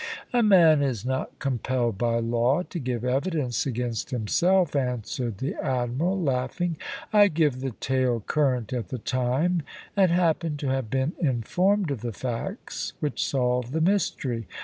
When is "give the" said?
7.27-7.73